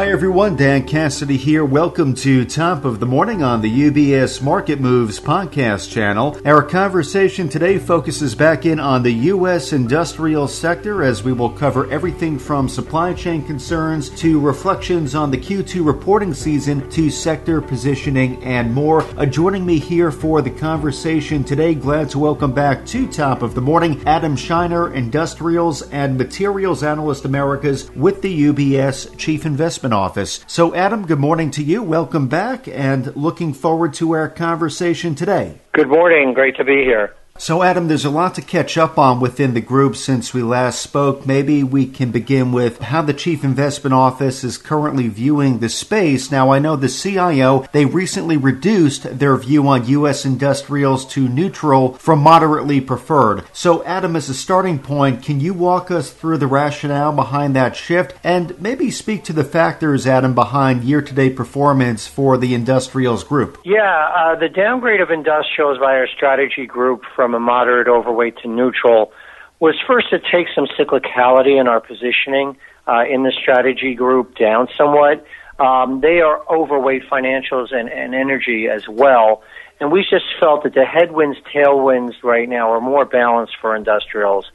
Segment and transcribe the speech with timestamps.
[0.00, 1.62] Hi everyone, Dan Cassidy here.
[1.62, 6.38] Welcome to Top of the Morning on the UBS Market Moves podcast channel.
[6.42, 9.74] Our conversation today focuses back in on the U.S.
[9.74, 15.36] industrial sector as we will cover everything from supply chain concerns to reflections on the
[15.36, 19.02] Q2 reporting season to sector positioning and more.
[19.18, 23.54] Uh, joining me here for the conversation today, glad to welcome back to Top of
[23.54, 30.44] the Morning, Adam Shiner, Industrials and Materials Analyst Americas with the UBS Chief Investment Office.
[30.46, 31.82] So, Adam, good morning to you.
[31.82, 35.60] Welcome back and looking forward to our conversation today.
[35.72, 36.34] Good morning.
[36.34, 37.14] Great to be here.
[37.40, 40.82] So, Adam, there's a lot to catch up on within the group since we last
[40.82, 41.26] spoke.
[41.26, 46.30] Maybe we can begin with how the Chief Investment Office is currently viewing the space.
[46.30, 50.26] Now, I know the CIO, they recently reduced their view on U.S.
[50.26, 53.44] industrials to neutral from moderately preferred.
[53.54, 57.74] So, Adam, as a starting point, can you walk us through the rationale behind that
[57.74, 62.52] shift and maybe speak to the factors, Adam, behind year to date performance for the
[62.52, 63.58] industrials group?
[63.64, 68.36] Yeah, uh, the downgrade of industrials by our strategy group from from a moderate overweight
[68.38, 69.12] to neutral
[69.60, 72.56] was first to take some cyclicality in our positioning
[72.88, 75.24] uh, in the strategy group down somewhat.
[75.60, 79.42] Um, they are overweight financials and, and energy as well.
[79.78, 84.50] And we just felt that the headwinds, tailwinds right now are more balanced for industrials.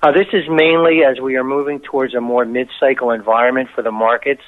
[0.00, 3.90] Uh, this is mainly as we are moving towards a more mid-cycle environment for the
[3.90, 4.42] markets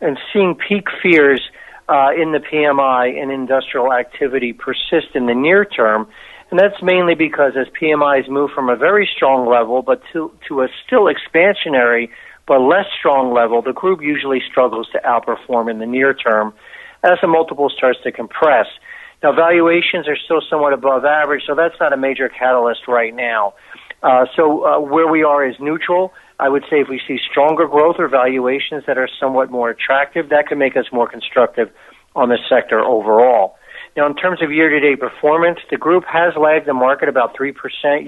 [0.00, 1.40] and seeing peak fears
[1.88, 6.08] uh, in the PMI and industrial activity persist in the near term
[6.50, 10.62] and that's mainly because as PMIs move from a very strong level but to, to
[10.62, 12.10] a still expansionary
[12.50, 16.52] but less strong level, the group usually struggles to outperform in the near term
[17.04, 18.66] as the multiple starts to compress.
[19.22, 23.54] Now, valuations are still somewhat above average, so that's not a major catalyst right now.
[24.02, 26.12] Uh, so, uh, where we are is neutral.
[26.40, 30.30] I would say if we see stronger growth or valuations that are somewhat more attractive,
[30.30, 31.70] that could make us more constructive
[32.16, 33.56] on the sector overall.
[33.96, 37.54] Now, in terms of year-to-date performance, the group has lagged the market about 3%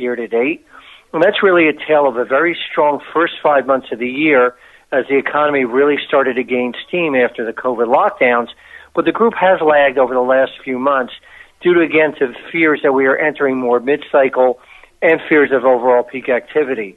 [0.01, 0.65] year-to-date.
[1.13, 4.55] And that's really a tale of a very strong first five months of the year
[4.93, 8.49] as the economy really started to gain steam after the COVID lockdowns.
[8.95, 11.13] But the group has lagged over the last few months
[11.61, 14.61] due to, again, to fears that we are entering more mid-cycle
[15.01, 16.97] and fears of overall peak activity.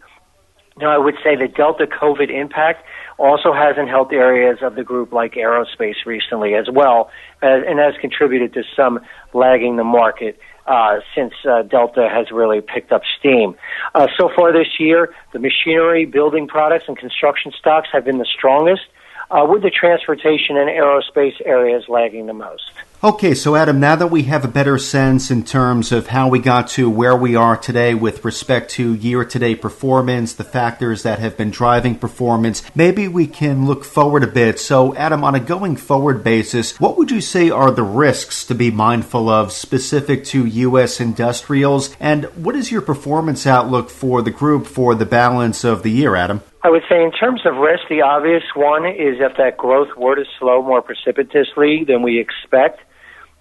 [0.78, 2.86] Now, I would say the Delta COVID impact
[3.18, 7.10] also hasn't helped areas of the group like aerospace recently as well,
[7.42, 9.00] and has contributed to some
[9.34, 10.38] lagging the market
[10.68, 13.56] uh, since uh, Delta has really picked up steam.
[13.94, 18.28] Uh, so far this year, the machinery, building products, and construction stocks have been the
[18.38, 18.84] strongest,
[19.30, 22.72] uh, with the transportation and aerospace areas lagging the most.
[23.04, 26.40] Okay, so Adam, now that we have a better sense in terms of how we
[26.40, 31.04] got to where we are today with respect to year to date performance, the factors
[31.04, 34.60] that have been driving performance, maybe we can look forward a bit.
[34.60, 38.56] So, Adam, on a going forward basis, what would you say are the risks to
[38.56, 41.00] be mindful of specific to U.S.
[41.00, 41.96] industrials?
[42.00, 46.16] And what is your performance outlook for the group for the balance of the year,
[46.16, 46.42] Adam?
[46.66, 50.16] I would say, in terms of risk, the obvious one is if that growth were
[50.16, 52.80] to slow more precipitously than we expect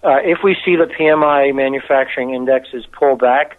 [0.05, 3.57] uh, if we see the PMI manufacturing indexes pull back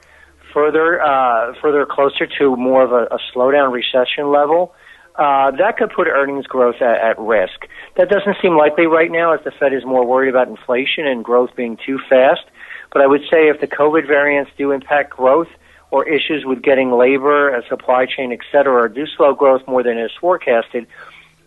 [0.55, 4.73] further, uh, further closer to more of a, a slowdown recession level,
[5.17, 7.67] uh, that could put earnings growth at, at risk.
[7.97, 11.25] That doesn't seem likely right now as the Fed is more worried about inflation and
[11.25, 12.45] growth being too fast.
[12.93, 15.49] But I would say if the COVID variants do impact growth
[15.91, 19.99] or issues with getting labor, a supply chain, et cetera, do slow growth more than
[19.99, 20.87] is forecasted,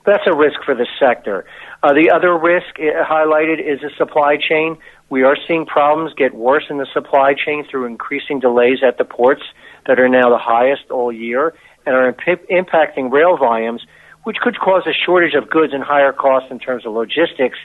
[0.05, 1.45] that's a risk for the sector.
[1.83, 4.77] Uh, the other risk uh, highlighted is the supply chain.
[5.09, 9.05] We are seeing problems get worse in the supply chain through increasing delays at the
[9.05, 9.43] ports
[9.87, 11.53] that are now the highest all year
[11.85, 13.85] and are imp- impacting rail volumes,
[14.23, 17.57] which could cause a shortage of goods and higher costs in terms of logistics,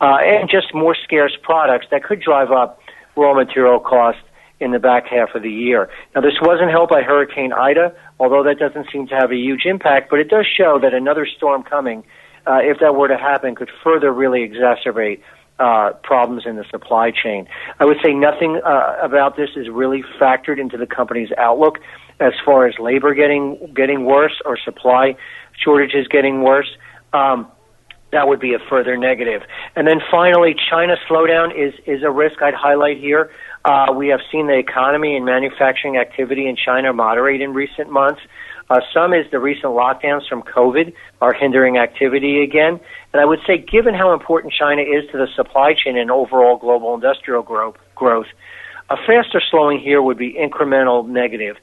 [0.00, 2.80] uh, and just more scarce products that could drive up
[3.16, 4.22] raw material costs
[4.60, 5.88] in the back half of the year.
[6.14, 9.64] Now, this wasn't helped by Hurricane Ida, although that doesn't seem to have a huge
[9.66, 12.04] impact, but it does show that another storm coming,
[12.46, 15.20] uh, if that were to happen, could further really exacerbate
[15.58, 17.46] uh, problems in the supply chain.
[17.80, 21.78] I would say nothing uh, about this is really factored into the company's outlook
[22.20, 25.16] as far as labor getting getting worse or supply
[25.52, 26.68] shortages getting worse.
[27.12, 27.48] Um,
[28.12, 29.42] that would be a further negative.
[29.76, 33.30] And then finally, China slowdown is is a risk I'd highlight here.
[33.64, 38.20] Uh, we have seen the economy and manufacturing activity in China moderate in recent months.
[38.70, 42.78] Uh, some is the recent lockdowns from COVID are hindering activity again.
[43.12, 46.58] And I would say, given how important China is to the supply chain and overall
[46.58, 48.26] global industrial growth, growth
[48.90, 51.56] a faster slowing here would be incremental negative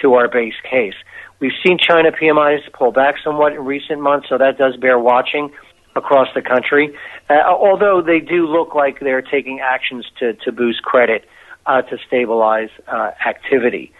[0.00, 0.94] to our base case.
[1.38, 5.50] We've seen China PMIs pull back somewhat in recent months, so that does bear watching.
[5.94, 6.94] Across the country.
[7.28, 11.24] Uh, although they do look like they're taking actions to, to boost credit
[11.66, 13.92] uh, to stabilize uh, activity.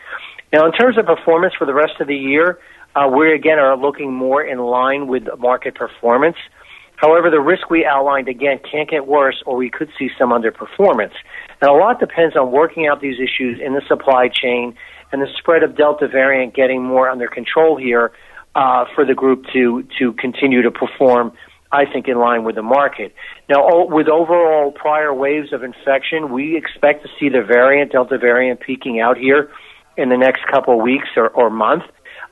[0.52, 2.58] Now, in terms of performance for the rest of the year,
[2.94, 6.36] uh, we again are looking more in line with market performance.
[6.96, 11.14] However, the risk we outlined again can't get worse, or we could see some underperformance.
[11.60, 14.74] And a lot depends on working out these issues in the supply chain
[15.10, 18.12] and the spread of Delta variant getting more under control here
[18.54, 21.32] uh, for the group to to continue to perform.
[21.72, 23.14] I think in line with the market.
[23.48, 28.60] Now, with overall prior waves of infection, we expect to see the variant, Delta variant,
[28.60, 29.50] peaking out here
[29.96, 31.84] in the next couple of weeks or, or month.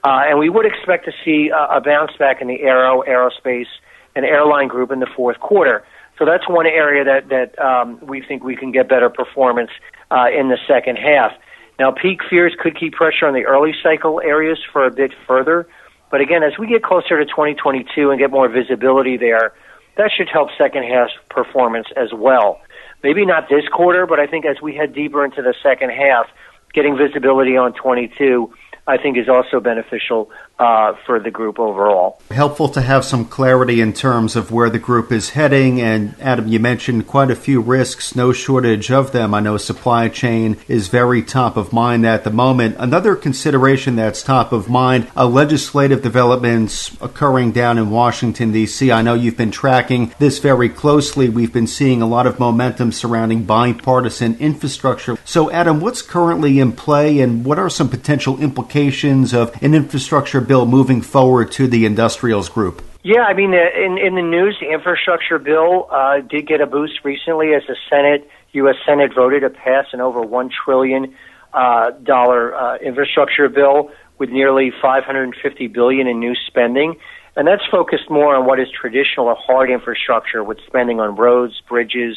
[0.04, 3.66] Uh, and we would expect to see a, a bounce back in the aero, aerospace,
[4.14, 5.84] and airline group in the fourth quarter.
[6.18, 9.70] So that's one area that that um, we think we can get better performance
[10.10, 11.32] uh, in the second half.
[11.78, 15.66] Now, peak fears could keep pressure on the early cycle areas for a bit further,
[16.10, 19.52] but again, as we get closer to 2022 and get more visibility there,
[19.96, 22.60] that should help second half performance as well.
[23.02, 26.26] Maybe not this quarter, but I think as we head deeper into the second half,
[26.74, 28.52] getting visibility on 22
[28.90, 32.20] I think is also beneficial uh, for the group overall.
[32.32, 35.80] Helpful to have some clarity in terms of where the group is heading.
[35.80, 39.32] And Adam, you mentioned quite a few risks, no shortage of them.
[39.32, 42.76] I know supply chain is very top of mind at the moment.
[42.80, 48.90] Another consideration that's top of mind are legislative developments occurring down in Washington, D.C.
[48.90, 51.28] I know you've been tracking this very closely.
[51.28, 55.16] We've been seeing a lot of momentum surrounding bipartisan infrastructure.
[55.24, 58.79] So, Adam, what's currently in play and what are some potential implications?
[58.80, 62.82] Implications of an infrastructure bill moving forward to the industrials group?
[63.02, 66.66] Yeah, I mean, uh, in in the news, the infrastructure bill uh, did get a
[66.66, 68.76] boost recently as the Senate, U.S.
[68.86, 71.14] Senate, voted to pass an over one trillion
[71.52, 76.96] uh, dollar uh, infrastructure bill with nearly 550 billion in new spending,
[77.36, 81.60] and that's focused more on what is traditional or hard infrastructure, with spending on roads,
[81.68, 82.16] bridges,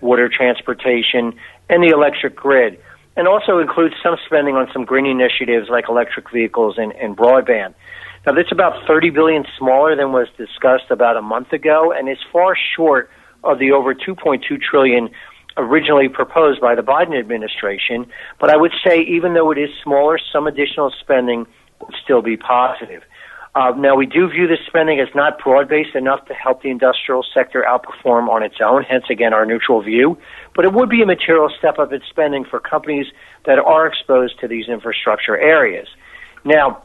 [0.00, 1.34] water transportation,
[1.68, 2.78] and the electric grid
[3.16, 7.74] and also includes some spending on some green initiatives like electric vehicles and, and broadband.
[8.26, 12.18] Now, that's about 30 billion smaller than was discussed about a month ago, and is
[12.32, 13.10] far short
[13.42, 15.08] of the over 2.2 trillion
[15.56, 18.06] originally proposed by the Biden administration.
[18.38, 21.46] But I would say, even though it is smaller, some additional spending
[21.80, 23.02] would still be positive.
[23.52, 26.70] Uh, now, we do view this spending as not broad based enough to help the
[26.70, 30.16] industrial sector outperform on its own, hence, again, our neutral view.
[30.54, 33.06] But it would be a material step up in spending for companies
[33.46, 35.88] that are exposed to these infrastructure areas.
[36.44, 36.84] Now,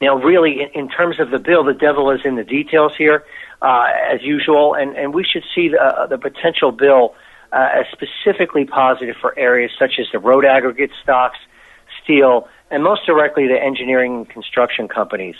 [0.00, 3.24] now, really, in, in terms of the bill, the devil is in the details here,
[3.62, 7.14] uh, as usual, and, and we should see the, the potential bill
[7.52, 11.38] uh, as specifically positive for areas such as the road aggregate stocks,
[12.02, 15.34] steel, and most directly the engineering and construction companies.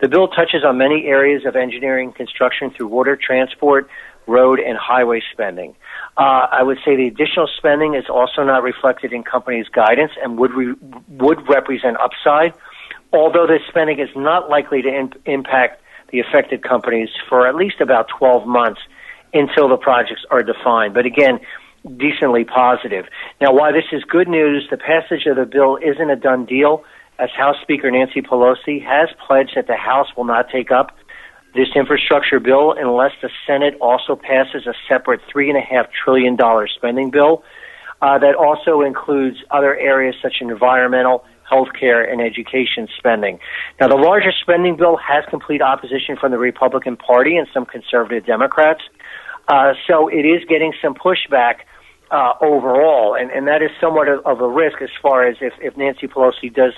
[0.00, 3.88] The bill touches on many areas of engineering and construction through water transport,
[4.26, 5.74] road, and highway spending.
[6.16, 10.38] Uh, I would say the additional spending is also not reflected in companies' guidance and
[10.38, 10.74] would re-
[11.08, 12.54] would represent upside,
[13.12, 17.80] although this spending is not likely to in- impact the affected companies for at least
[17.80, 18.80] about 12 months
[19.32, 20.94] until the projects are defined.
[20.94, 21.40] But again,
[21.96, 23.06] decently positive.
[23.40, 26.84] Now, why this is good news, the passage of the bill isn't a done deal,
[27.18, 30.96] as House Speaker Nancy Pelosi has pledged that the House will not take up
[31.54, 36.36] this infrastructure bill unless the Senate also passes a separate $3.5 trillion
[36.74, 37.44] spending bill
[38.02, 43.38] uh, that also includes other areas such as environmental, healthcare, and education spending.
[43.80, 48.26] Now, the larger spending bill has complete opposition from the Republican Party and some conservative
[48.26, 48.82] Democrats.
[49.46, 51.60] Uh, so it is getting some pushback
[52.10, 55.76] uh, overall, and, and that is somewhat of, a risk as far as if, if
[55.76, 56.72] Nancy Pelosi does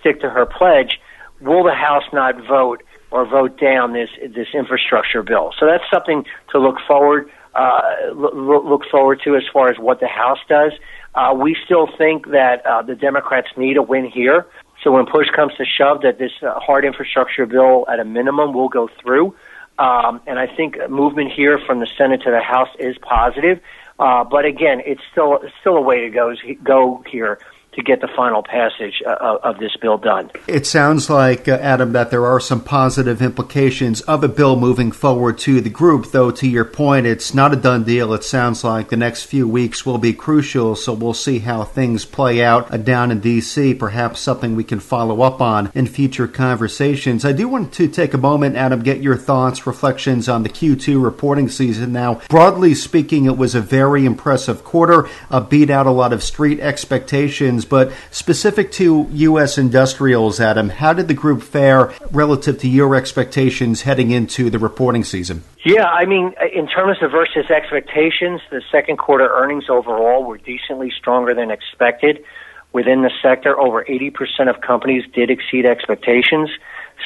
[0.00, 1.00] stick to her pledge,
[1.40, 5.52] will the House not vote or vote down this this infrastructure bill?
[5.58, 7.82] So that's something to look forward uh,
[8.14, 10.72] look forward to as far as what the House does.
[11.14, 14.46] Uh, we still think that uh, the Democrats need a win here.
[14.82, 18.52] So when push comes to shove, that this uh, hard infrastructure bill, at a minimum,
[18.52, 19.34] will go through.
[19.78, 23.60] Um, and I think movement here from the Senate to the House is positive.
[23.98, 27.38] Uh, but again, it's still still a way to go go here
[27.72, 30.30] to get the final passage uh, of this bill done.
[30.46, 34.92] It sounds like, uh, Adam, that there are some positive implications of a bill moving
[34.92, 38.12] forward to the group, though, to your point, it's not a done deal.
[38.12, 42.04] It sounds like the next few weeks will be crucial, so we'll see how things
[42.04, 46.28] play out uh, down in D.C., perhaps something we can follow up on in future
[46.28, 47.24] conversations.
[47.24, 51.02] I do want to take a moment, Adam, get your thoughts, reflections on the Q2
[51.02, 51.92] reporting season.
[51.92, 56.22] Now, broadly speaking, it was a very impressive quarter, uh, beat out a lot of
[56.22, 59.58] street expectations questions, but specific to U.S.
[59.58, 65.04] industrials, Adam, how did the group fare relative to your expectations heading into the reporting
[65.04, 65.42] season?
[65.64, 70.92] Yeah, I mean, in terms of versus expectations, the second quarter earnings overall were decently
[70.96, 72.24] stronger than expected.
[72.72, 76.50] Within the sector, over 80% of companies did exceed expectations.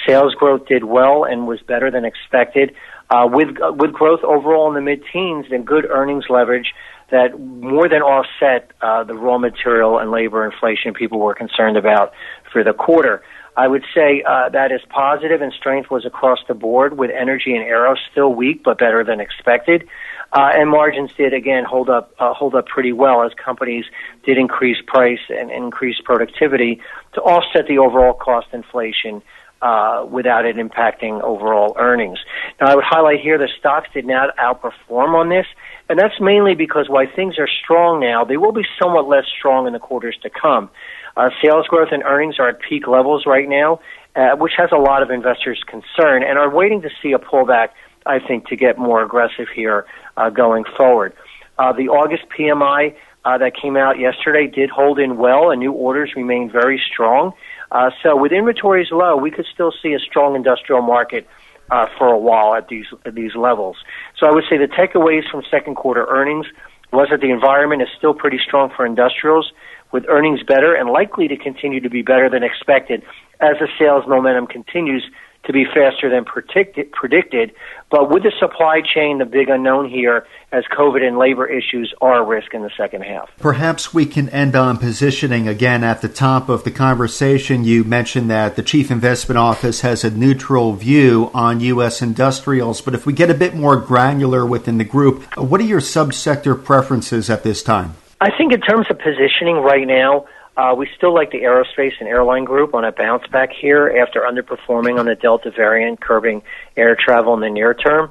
[0.06, 2.75] Sales growth did well and was better than expected.
[3.08, 6.75] Uh, with uh, with growth overall in the mid-teens and good earnings leverage
[7.10, 12.12] that more than offset uh, the raw material and labor inflation people were concerned about
[12.52, 13.22] for the quarter.
[13.56, 17.54] I would say uh, that is positive and strength was across the board with energy
[17.54, 19.88] and aero still weak but better than expected.
[20.32, 23.84] Uh, and margins did again hold up uh, hold up pretty well as companies
[24.25, 26.80] did increase price and increase productivity
[27.14, 29.22] to offset the overall cost inflation
[29.62, 32.18] uh, without it impacting overall earnings.
[32.60, 35.46] Now, I would highlight here the stocks did not outperform on this,
[35.88, 39.66] and that's mainly because while things are strong now, they will be somewhat less strong
[39.66, 40.69] in the quarters to come.
[41.16, 43.81] Uh, sales growth and earnings are at peak levels right now,
[44.16, 47.69] uh, which has a lot of investors concerned and are waiting to see a pullback,
[48.05, 51.14] I think, to get more aggressive here uh, going forward.
[51.59, 55.73] Uh, the August PMI uh, that came out yesterday did hold in well, and new
[55.73, 57.33] orders remain very strong.
[57.71, 61.26] Uh, so with inventories low, we could still see a strong industrial market
[61.70, 63.76] uh, for a while at these at these levels.
[64.18, 66.46] So I would say the takeaways from second quarter earnings
[66.92, 69.52] was that the environment is still pretty strong for industrials,
[69.92, 73.02] with earnings better and likely to continue to be better than expected
[73.40, 75.04] as the sales momentum continues
[75.47, 77.53] to be faster than predicted, predicted.
[77.91, 82.21] But with the supply chain, the big unknown here, as COVID and labor issues are
[82.21, 83.31] a risk in the second half.
[83.38, 87.65] Perhaps we can end on positioning again at the top of the conversation.
[87.65, 92.03] You mentioned that the Chief Investment Office has a neutral view on U.S.
[92.03, 95.81] industrials, but if we get a bit more granular within the group, what are your
[95.81, 97.95] subsector preferences at this time?
[98.21, 102.08] I think in terms of positioning right now, uh, we still like the aerospace and
[102.08, 106.42] airline group on a bounce back here after underperforming on the Delta variant, curbing
[106.76, 108.10] air travel in the near term.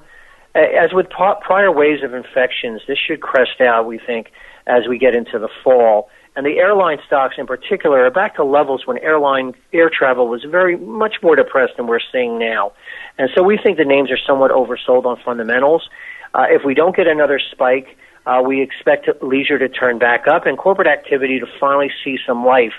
[0.54, 4.32] As with prior waves of infections, this should crest out, we think,
[4.68, 6.10] as we get into the fall.
[6.38, 10.44] And the airline stocks in particular are back to levels when airline air travel was
[10.44, 12.74] very much more depressed than we're seeing now.
[13.18, 15.90] And so we think the names are somewhat oversold on fundamentals.
[16.34, 20.46] Uh, if we don't get another spike, uh, we expect leisure to turn back up
[20.46, 22.74] and corporate activity to finally see some life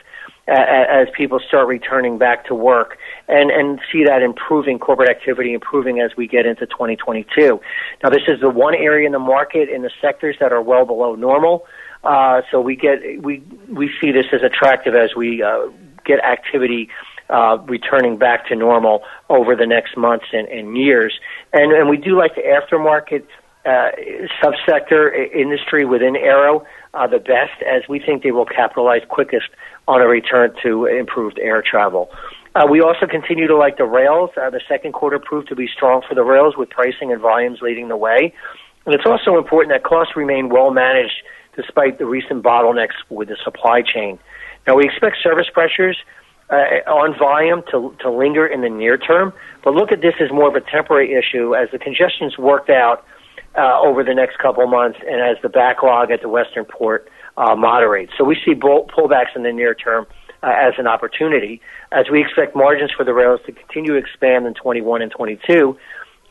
[0.49, 2.99] as people start returning back to work
[3.29, 7.61] and, and see that improving corporate activity improving as we get into 2022.
[8.05, 10.87] Now, this is the one area in the market in the sectors that are well
[10.87, 11.67] below normal.
[12.05, 15.67] Uh, so we get we we see this as attractive as we uh,
[16.05, 16.89] get activity
[17.29, 21.19] uh, returning back to normal over the next months and, and years.
[21.53, 23.25] And, and we do like the aftermarket
[23.67, 23.91] uh,
[24.43, 29.49] subsector industry within Aero uh, the best, as we think they will capitalize quickest
[29.89, 32.11] on a return to improved air travel.
[32.55, 34.31] Uh, we also continue to like the rails.
[34.37, 37.59] Uh, the second quarter proved to be strong for the rails, with pricing and volumes
[37.61, 38.33] leading the way.
[38.87, 41.23] And it's also important that costs remain well managed
[41.55, 44.19] despite the recent bottlenecks with the supply chain.
[44.67, 45.97] Now, we expect service pressures
[46.51, 46.55] uh,
[46.87, 49.33] on volume to, to linger in the near term,
[49.65, 53.05] but look at this as more of a temporary issue as the congestion's worked out
[53.57, 57.55] uh, over the next couple months and as the backlog at the Western port uh,
[57.55, 58.13] moderates.
[58.17, 60.07] So we see bull- pullbacks in the near term
[60.43, 61.61] uh, as an opportunity
[61.93, 65.77] as we expect margins for the rails to continue to expand in 21 and 22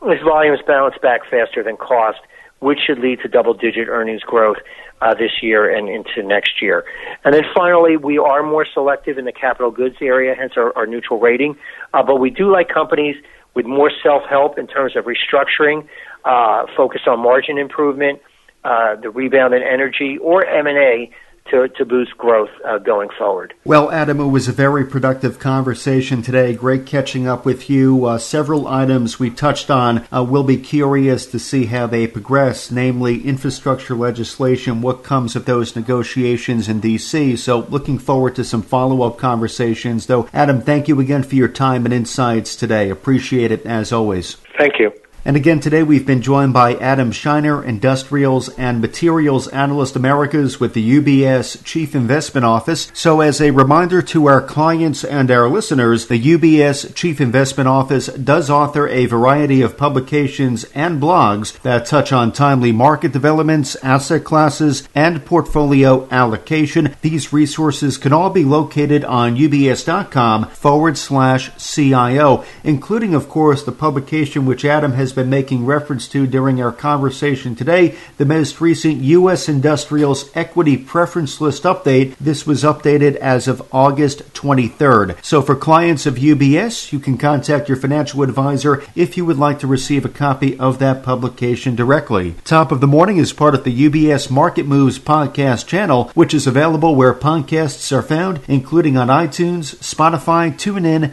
[0.02, 2.18] as volumes bounce back faster than cost,
[2.60, 4.56] which should lead to double-digit earnings growth
[5.02, 6.84] uh, this year and into next year.
[7.24, 10.86] And then finally, we are more selective in the capital goods area, hence our, our
[10.86, 11.56] neutral rating.
[11.92, 13.16] Uh, but we do like companies
[13.54, 15.86] with more self-help in terms of restructuring,
[16.24, 18.20] uh, focus on margin improvement,
[18.64, 21.10] uh, the rebound in energy, or M&A
[21.50, 23.54] to, to boost growth uh, going forward.
[23.64, 26.54] Well, Adam, it was a very productive conversation today.
[26.54, 28.04] Great catching up with you.
[28.04, 30.06] Uh, several items we touched on.
[30.12, 35.44] Uh, we'll be curious to see how they progress, namely infrastructure legislation, what comes of
[35.44, 37.36] those negotiations in D.C.
[37.36, 40.06] So, looking forward to some follow up conversations.
[40.06, 42.90] Though, Adam, thank you again for your time and insights today.
[42.90, 44.36] Appreciate it as always.
[44.58, 44.92] Thank you.
[45.26, 50.72] And again, today we've been joined by Adam Shiner, Industrials and Materials Analyst Americas with
[50.72, 52.92] the UBS Chief Investment Office.
[52.94, 58.06] So, as a reminder to our clients and our listeners, the UBS Chief Investment Office
[58.06, 64.22] does author a variety of publications and blogs that touch on timely market developments, asset
[64.22, 66.94] classes, and portfolio allocation.
[67.02, 73.72] These resources can all be located on ubs.com forward slash CIO, including, of course, the
[73.72, 78.98] publication which Adam has been making reference to during our conversation today, the most recent
[79.02, 79.48] U.S.
[79.48, 82.14] Industrials Equity Preference List update.
[82.18, 85.16] This was updated as of August 23rd.
[85.24, 89.58] So for clients of UBS, you can contact your financial advisor if you would like
[89.58, 92.34] to receive a copy of that publication directly.
[92.44, 96.46] Top of the Morning is part of the UBS Market Moves podcast channel, which is
[96.46, 101.12] available where podcasts are found, including on iTunes, Spotify, TuneIn,